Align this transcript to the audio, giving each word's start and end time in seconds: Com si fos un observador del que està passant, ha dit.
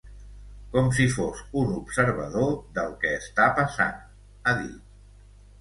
Com 0.75 0.87
si 0.99 1.05
fos 1.15 1.43
un 1.61 1.69
observador 1.81 2.49
del 2.79 2.97
que 3.05 3.13
està 3.21 3.47
passant, 3.61 4.01
ha 4.53 4.57
dit. 4.65 5.33